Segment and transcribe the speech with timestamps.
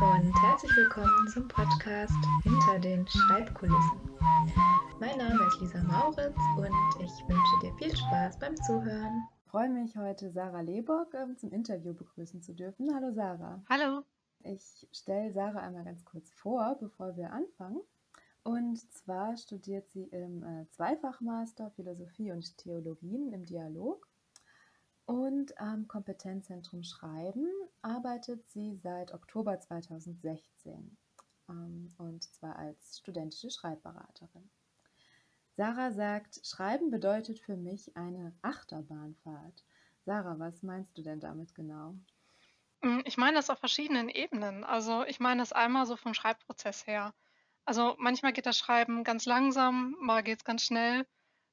[0.00, 4.00] und herzlich willkommen zum Podcast Hinter den Schreibkulissen.
[4.98, 9.28] Mein Name ist Lisa Mauritz und ich wünsche dir viel Spaß beim Zuhören.
[9.44, 12.94] Ich freue mich heute Sarah Lebock ähm, zum Interview begrüßen zu dürfen.
[12.94, 13.62] Hallo Sarah.
[13.68, 14.02] Hallo.
[14.42, 17.82] Ich stelle Sarah einmal ganz kurz vor, bevor wir anfangen.
[18.42, 24.08] Und zwar studiert sie im äh, Zweifachmaster Philosophie und Theologien im Dialog
[25.06, 27.46] und am Kompetenzzentrum Schreiben
[27.82, 30.96] arbeitet sie seit Oktober 2016
[31.48, 34.50] ähm, und zwar als studentische Schreibberaterin.
[35.56, 39.64] Sarah sagt, Schreiben bedeutet für mich eine Achterbahnfahrt.
[40.06, 41.94] Sarah, was meinst du denn damit genau?
[42.82, 44.64] Hm, ich meine das auf verschiedenen Ebenen.
[44.64, 47.14] Also ich meine das einmal so vom Schreibprozess her.
[47.64, 51.06] Also manchmal geht das Schreiben ganz langsam, mal geht es ganz schnell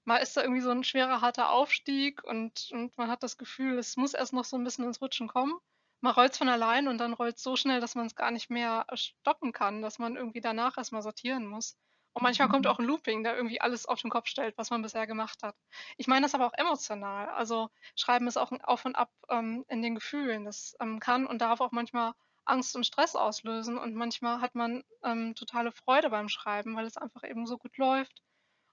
[0.08, 3.78] mal ist da irgendwie so ein schwerer, harter Aufstieg und und man hat das Gefühl,
[3.78, 5.60] es muss erst noch so ein bisschen ins Rutschen kommen.
[6.02, 8.86] Man rollt's von allein und dann rollt's so schnell, dass man es gar nicht mehr,
[8.90, 11.78] äh, stoppen kann, dass man irgendwie danach erst mal sortieren muss.
[12.14, 14.82] Und manchmal kommt auch 'n Looping, der irgendwie alles auf den Kopf stellt, was man
[14.82, 15.56] bisher gemacht hat.
[15.98, 17.30] Ich meine das aber auch emotional.
[17.30, 20.46] Also, Schreiben ist auch Auf und Ab, ähm, in den Gefühlen.
[20.46, 22.14] Das, ähm, kann und darf auch manchmal
[22.46, 26.98] Angst und Stress auslösen und manchmal hat man, ähm, totale Freude beim Schreiben, weil es
[26.98, 28.22] einfach eben so gut läuft.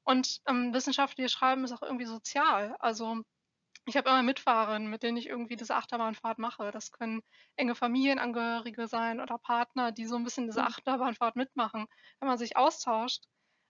[0.04, 2.76] Und, ähm, wissenschaftliches Schreiben ist auch irgendwie sozial.
[2.80, 3.22] Also,
[3.86, 6.70] ich habe immer Mitfahrerinnen, mit denen ich irgendwie diese Achterbahnfahrt mache.
[6.70, 7.22] Das können
[7.56, 10.64] enge Familienangehörige sein oder Partner, die so ein bisschen diese Mhm.
[10.64, 11.86] Achterbahnfahrt mitmachen,
[12.20, 13.24] wenn man sich austauscht.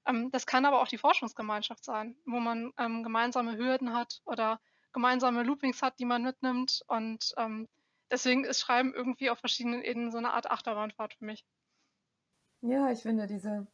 [0.06, 4.60] Ähm, das kann aber auch die Forschungsgemeinschaft sein, wo man, ähm, gemeinsame Hürden hat oder
[4.92, 6.80] gemeinsame Loopings hat, die man mitnimmt.
[6.86, 7.68] Und, ähm,
[8.10, 11.44] deswegen ist Schreiben irgendwie auf verschiedenen Ebenen so eine Art Achterbahnfahrt für mich.
[12.62, 13.66] Ja, ich finde, diese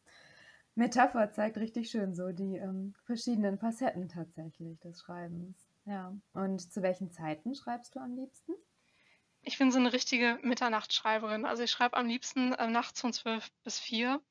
[0.75, 5.69] Metapher zeigt richtig schön so die ähm, verschiedenen Facetten tatsächlich des Schreibens.
[5.85, 6.15] Ja.
[6.33, 8.53] Und zu welchen Zeiten schreibst du am liebsten?
[9.43, 11.45] Ich bin so eine richtige Mitternachtsschreiberin.
[11.45, 14.21] Also, ich schreibe am liebsten, äh, nachts von 12 bis 4,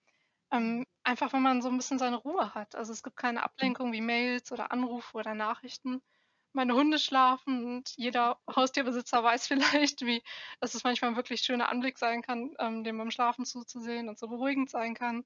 [0.53, 2.75] ähm, einfach, wenn man so ein bisschen seine Ruhe hat.
[2.77, 6.03] Also, es gibt keine Ablenkung wie Mails oder Anrufe oder Nachrichten.
[6.53, 9.47] Meine Hunde schlafen und jeder Haustierbesitzer weiß
[9.93, 10.23] vielleicht, wie
[10.61, 14.19] dass es manchmal 'n wirklich schöner Anblick sein kann, ähm, dem beim Schlafen zuzusehen und
[14.19, 15.25] so beruhigend sein kann.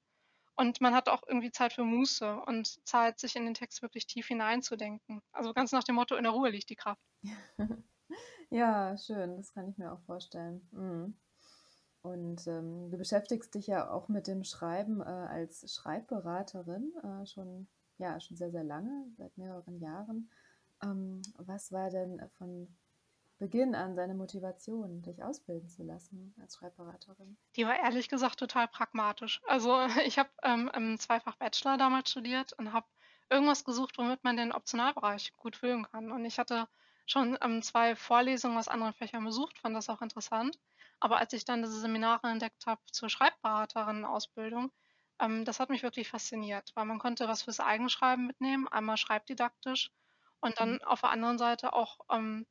[0.57, 4.07] Und man hat auch irgendwie Zeit für Muße und Zeit, sich in den Text wirklich
[4.07, 5.21] tief hineinzudenken.
[5.31, 7.01] Also, ganz nach dem Motto: „In der Ruhe liegt die Kraft.“
[8.51, 10.67] Ja, schön, das kann ich mir auch vorstellen.
[10.71, 11.17] Mhm.
[12.01, 17.67] Und ähm, du beschäftigst dich ja auch mit dem Schreiben äh, als Schreibberaterin äh, schon,
[17.97, 20.31] ja, schon sehr, sehr lange, seit mehreren Jahren.
[20.83, 22.77] Ähm, was war denn von
[23.37, 27.37] Beginn an deine Motivation, dich ausbilden zu lassen als Schreibberaterin?
[27.55, 29.41] Die war ehrlich gesagt total pragmatisch.
[29.47, 32.87] Also, ich habe, ähm, im Zweifach-Bachelor damals studiert und habe
[33.31, 36.11] irgendwas gesucht, womit man den Optionalbereich gut füllen kann.
[36.11, 36.67] Und ich hatte
[37.07, 40.59] schon, ähm, 2 Vorlesungen aus anderen Fächern besucht, fand das auch interessant.
[40.99, 44.71] Aber als ich dann diese Seminare entdeckt habe zur Schreibberaterinnen-Ausbildung,
[45.19, 49.89] ähm, das hat mich wirklich fasziniert, weil man konnte was fürs Eigenschreiben mitnehmen, einmal schreibdidaktisch
[50.41, 50.59] und Mhm.
[50.59, 52.45] dann auf der anderen Seite auch, ähm,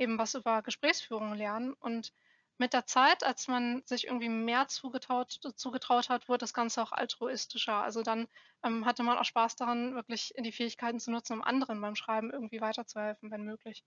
[0.00, 1.74] eben was über Gesprächsführung lernen.
[1.74, 2.12] Und
[2.58, 6.92] mit der Zeit, als man sich irgendwie mehr zugetraut zugetraut hat, wurde das Ganze auch
[6.92, 7.82] altruistischer.
[7.82, 8.28] Also, dann,
[8.64, 12.30] ähm, hatte man auch Spaß daran, wirklich die Fähigkeiten zu nutzen, um anderen beim Schreiben
[12.32, 13.84] irgendwie weiterzuhelfen, wenn möglich.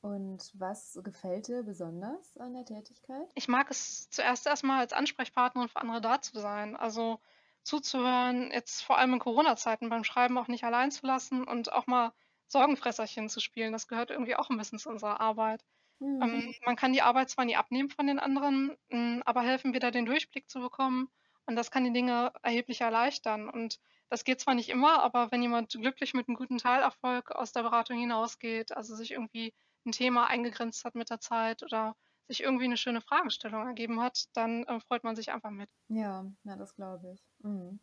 [0.00, 3.28] Und was gefällt dir besonders an der Tätigkeit?
[3.34, 7.20] Ich mag es zuerst erst mal als Ansprechpartnerin für andere da zu sein, also
[7.62, 11.86] zuzuhören, jetzt vor allem in Corona-Zeiten beim Schreiben auch nicht allein zu lassen und auch
[11.86, 12.12] mal
[12.48, 13.72] Sorgenfresserchen zu spielen.
[13.72, 15.64] Das gehört irgendwie auch 'n bisschen zu unserer Arbeit.
[16.00, 16.42] Mhm.
[16.44, 19.90] Ähm, man kann die Arbeit zwar nie abnehmen von den anderen, hm, aber helfen, wieder
[19.92, 21.08] den Durchblick zu bekommen
[21.46, 23.48] und das kann die Dinge erheblich erleichtern.
[23.50, 23.78] Und
[24.10, 27.62] das geht zwar nicht immer, aber wenn jemand glücklich mit 'nem guten Teilerfolg aus der
[27.64, 29.54] Beratung hinausgeht, also sich irgendwie
[29.86, 31.96] 'n Thema eingegrenzt hat mit der Zeit oder
[32.28, 35.70] sich irgendwie 'ne schöne Fragestellung ergeben hat, dann, äh, freut man sich einfach mit.
[35.90, 37.24] Ja, ja, das glaube ich.
[37.38, 37.78] Mhm.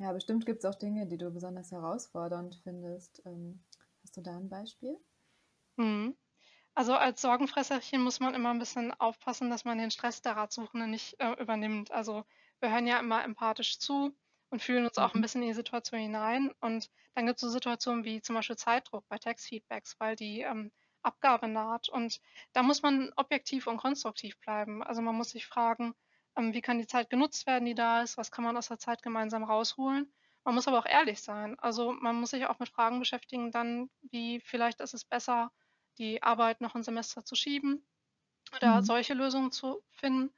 [0.00, 3.20] Ja, bestimmt gibt's auch Dinge, die du besonders herausfordernd findest.
[3.26, 3.64] Ähm,
[4.02, 4.98] hast du da 'n Beispiel?
[5.78, 6.16] Mhm.
[6.74, 10.90] Also, als Sorgenfresserchen muss man immer 'n bisschen aufpassen, dass man den Stress der Ratsuchenden
[10.90, 11.90] nicht, äh, übernimmt.
[11.92, 12.24] Also,
[12.60, 14.16] wir hören ja immer empathisch zu
[14.50, 15.22] und fühlen uns auch 'n Mhm.
[15.22, 16.52] bisschen in die Situation hinein.
[16.60, 20.72] Und dann gibt's so Situationen wie zum Beispiel Zeitdruck bei Textfeedbacks, weil die, ähm,
[21.02, 21.88] Abgabe naht.
[21.90, 22.20] Und
[22.54, 24.82] da muss man objektiv und konstruktiv bleiben.
[24.84, 25.94] Also, man muss sich fragen,
[26.54, 28.16] wie kann die Zeit genutzt werden, die da ist?
[28.16, 30.12] Was kann man aus der Zeit gemeinsam rausholen?
[30.44, 31.58] Man muss aber auch ehrlich sein.
[31.58, 35.52] Also, man muss sich auch mit Fragen beschäftigen dann, wie vielleicht ist es besser,
[35.98, 37.86] die Arbeit noch 'n Semester zu schieben
[38.54, 38.84] oder Mhm.
[38.84, 40.34] solche Lösungen zu finden.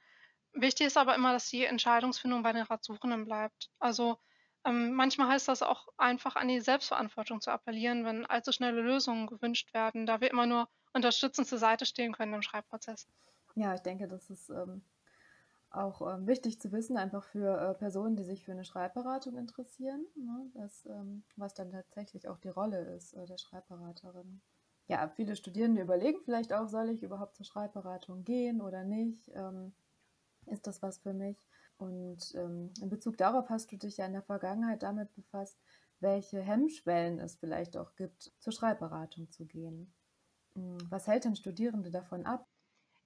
[0.53, 3.71] Wichtig ist aber immer, dass die Entscheidungsfindung bei den Ratsuchenden bleibt.
[3.81, 4.19] Also,
[4.65, 9.27] ähm, manchmal heißt das auch einfach, an die Selbstverantwortung zu appellieren, wenn allzu schnelle Lösungen
[9.29, 13.09] gewünscht werden, da wir immer nur unterstützend zur Seite stehen können im Schreibprozess.
[13.55, 14.83] Ja, ich denke, das ist, ähm,
[15.71, 20.05] auch ähm, wichtig zu wissen, einfach für äh, Personen, die sich für eine Schreibberatung interessieren,
[20.17, 20.51] ne?
[20.55, 24.41] das, ähm, was dann tatsächlich auch die Rolle ist äh, der Schreibberaterin.
[24.89, 29.31] Ja, viele Studierende überlegen vielleicht auch, soll ich überhaupt zur Schreibberatung gehen oder nicht?
[29.35, 29.73] Ähm,
[30.47, 31.39] ist das was für mich?
[31.79, 35.59] Und ähm, in Bezug darauf hast du dich ja in der Vergangenheit damit befasst,
[36.01, 39.93] welche Hemmschwellen es vielleicht auch gibt, zur Schreibberatung zu gehen.
[40.55, 42.50] Hm, was hält denn Studierende davon ab?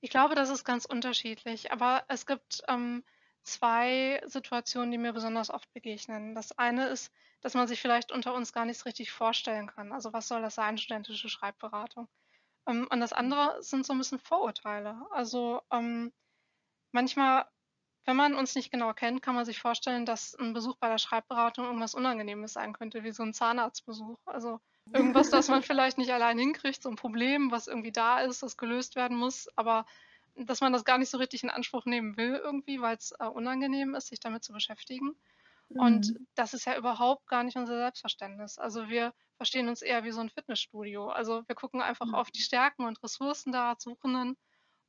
[0.05, 3.03] Ich glaube, das ist ganz unterschiedlich, aber es gibt ähm,
[3.43, 6.35] zwei Situationen, die mir besonders oft begegnen.
[6.35, 7.11] Das eine ist,
[7.41, 9.93] dass man sich vielleicht unter uns gar nicht richtig vorstellen kann.
[9.93, 12.07] Also was soll das sein, studentische Schreibberatung?
[12.67, 15.07] Ähm, und das andere sind so ein bisschen Vorurteile.
[15.11, 16.13] Also ähm,
[16.93, 17.47] manchmal,
[18.05, 20.99] wenn man uns nicht genau kennt, kann man sich vorstellen, dass ein Besuch bei der
[20.99, 24.19] Schreibberatung irgendwas Unangenehmes sein könnte, wie so ein Zahnarztbesuch.
[24.27, 24.61] Also
[24.93, 28.57] Irgendwas, das man vielleicht nicht allein hinkriegt, so ein Problem, was irgendwie da ist, das
[28.57, 29.87] gelöst werden muss, aber
[30.37, 33.95] dass man das gar nicht so richtig in Anspruch nehmen will irgendwie, weil's, äh, unangenehm
[33.95, 35.17] ist, sich damit zu beschäftigen.
[35.77, 36.27] Und Mhm.
[36.37, 38.59] das ist ja überhaupt gar nicht unser Selbstverständnis.
[38.59, 41.09] Also, wir verstehen uns eher wie so ein Fitnessstudio.
[41.11, 42.15] Also, wir gucken einfach Ja.
[42.15, 44.37] auf die Stärken und Ressourcen der Ratsuchenden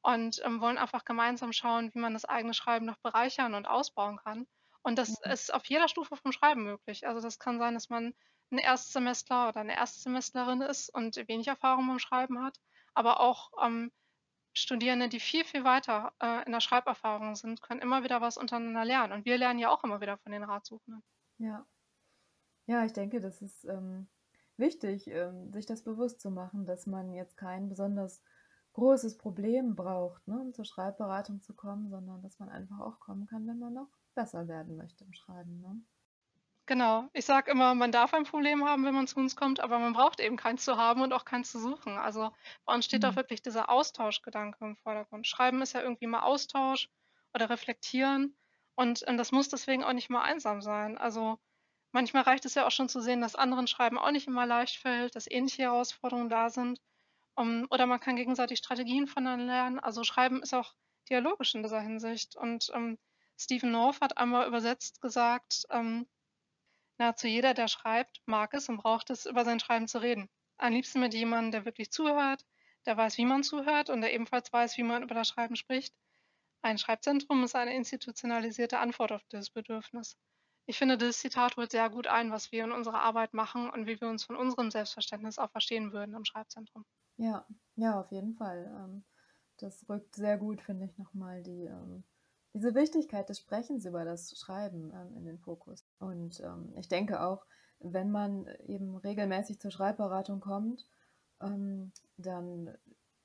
[0.02, 4.18] und, ähm, wollen einfach gemeinsam schauen, wie man das eigene Schreiben noch bereichern und ausbauen
[4.18, 4.48] kann.
[4.84, 5.32] Und das Ja.
[5.32, 7.08] ist auf jeder Stufe vom Schreiben möglich.
[7.08, 8.14] Also, das kann sein, dass man
[8.52, 12.58] 'n Erstsemestler oder 'ne Erstsemestlerin ist und wenig Erfahrung beim Schreiben hat,
[12.94, 13.92] aber auch, ähm,
[14.54, 18.86] Studierende, die viel, viel weiter, äh, in der Schreiberfahrung sind, können immer wieder was untereinander
[18.86, 19.14] lernen.
[19.14, 21.04] Und wir lernen ja auch immer wieder von den Ratsuchenden.
[21.40, 21.66] Ja.
[22.68, 24.08] Ja, ich denke, das ist ähm,
[24.58, 28.24] wichtig, ähm, sich das bewusst zu machen, dass man jetzt kein besonders
[28.74, 33.28] großes Problem braucht, ne, um zur Schreibberatung zu kommen, sondern dass man einfach auch kommen
[33.28, 35.62] kann, wenn man noch besser werden möchte im Schreiben.
[35.62, 35.82] Ne?
[36.68, 37.10] Genau.
[37.14, 39.94] Ich sage immer, man darf ein Problem haben, wenn man zu uns kommt, aber man
[39.94, 41.98] braucht eben keins zu haben und auch keins zu suchen.
[41.98, 42.32] Also,
[42.66, 43.18] bei uns steht auch Mhm.
[43.18, 45.28] wirklich dieser Austauschgedanke im Vordergrund.
[45.28, 46.90] Schreiben ist ja irgendwie mal Austausch
[47.36, 48.36] oder Reflektieren
[48.76, 50.98] und, ähm, das muss deswegen auch nicht mal einsam sein.
[50.98, 51.38] Also,
[51.92, 54.78] manchmal reicht es ja auch schon zu sehen, dass anderen Schreiben auch nicht immer leicht
[54.78, 56.80] fällt, dass ähnliche Herausforderungen da sind.
[57.36, 59.80] Um, oder man kann gegenseitig Strategien voneinander lernen.
[59.80, 60.74] Also, Schreiben ist auch
[61.10, 62.98] dialogisch in dieser Hinsicht und, ähm,
[63.40, 66.08] Stephen North hat einmal übersetzt gesagt, ähm
[66.98, 70.30] Nahezu jeder, der schreibt, mag es und braucht es, über sein Schreiben zu reden.
[70.58, 72.46] Am liebsten mit jemandem, der wirklich zuhört,
[72.86, 75.96] der weiß, wie man zuhört und der ebenfalls weiß, wie man über das Schreiben spricht.
[76.62, 80.18] Ein Schreibzentrum ist eine institutionalisierte Antwort auf dieses Bedürfnis.
[80.66, 83.88] Ich finde, dieses Zitat holt sehr gut ein, was wir in unserer Arbeit machen und
[83.88, 86.86] wie wir uns von unserem Selbstverständnis auch verstehen würden im Schreibzentrum.
[87.18, 87.46] Ja,
[87.76, 88.66] ja, auf jeden Fall.
[88.78, 89.06] Ähm,
[89.58, 92.04] das rückt sehr gut, finde ich, nochmal die ähm,
[92.54, 95.85] diese Wichtigkeit des Sprechens über das Schreiben ähm, in den Fokus.
[96.00, 97.46] Und ähm, ich denke auch,
[97.80, 100.86] wenn man eben regelmäßig zur Schreibberatung kommt,
[101.42, 102.76] ähm, dann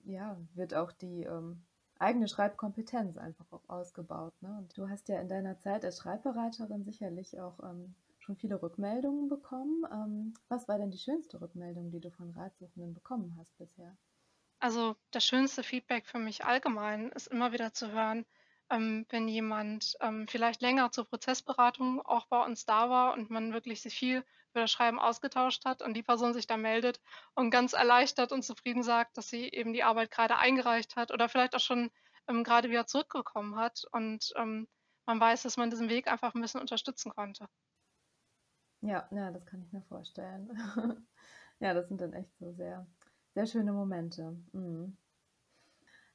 [0.04, 1.62] ja, wird auch die ähm,
[1.98, 4.34] eigene Schreibkompetenz einfach auch ausgebaut.
[4.40, 4.56] Ne?
[4.58, 9.28] Und du hast ja in deiner Zeit als Schreibberaterin sicherlich auch ähm, schon viele Rückmeldungen
[9.28, 9.84] bekommen.
[9.92, 13.96] Ähm, was war denn die schönste Rückmeldung, die du von Ratsuchenden bekommen hast bisher?
[14.58, 18.26] Also das schönste Feedback für mich allgemein ist immer wieder zu hören,
[18.70, 23.52] ähm, wenn jemand, ähm, vielleicht länger zur Prozessberatung auch bei uns da war und man
[23.52, 24.18] wirklich sich viel
[24.52, 27.00] über das Schreiben ausgetauscht hat und die Person sich dann meldet
[27.34, 31.28] und ganz erleichtert und zufrieden sagt, dass sie eben die Arbeit gerade eingereicht hat oder
[31.28, 31.90] vielleicht auch schon,
[32.28, 34.68] ähm, grade wieder zurückbekommen hat und, ähm,
[35.06, 37.48] man weiß, dass man diesen Weg einfach ein bisschen unterstützen konnte.
[38.82, 40.50] Ja, ja, das kann ich mir vorstellen.
[41.62, 42.86] Ja, das sind dann echt so sehr,
[43.34, 44.32] sehr schöne Momente.
[44.52, 44.96] Mhm.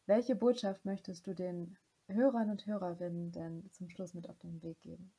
[0.08, 4.80] Welche Botschaft möchtest du den Hörern und Hörerinnen denn zum Schluss mit auf den Weg
[4.82, 5.14] geben?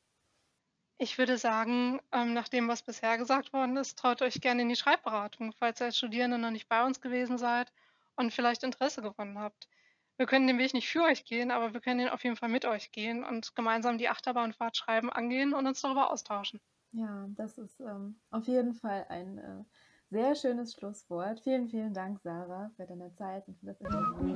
[0.99, 4.69] Ich würde sagen, ähm, nach dem, was bisher gesagt worden ist, traut euch gerne in
[4.69, 7.71] die Schreibberatung, falls ihr als Studierende noch nicht bei uns gewesen seid
[8.15, 9.69] und vielleicht Interesse gewonnen habt.
[10.17, 12.49] Wir können den Weg nicht für euch gehen, aber wir können ihn auf jeden Fall
[12.49, 16.59] mit euch gehen und gemeinsam die Achterbahnfahrt Schreiben angehen und uns darüber austauschen.
[16.93, 19.63] Ja, das ist ähm, auf jeden Fall ein äh,
[20.09, 21.41] sehr schönes Schlusswort.
[21.41, 24.33] Vielen, vielen Dank, Sarah, für deine Zeit und für das Interview.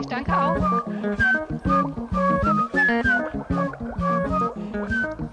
[0.00, 0.36] Ich danke